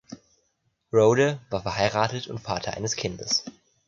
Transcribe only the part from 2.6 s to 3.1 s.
eines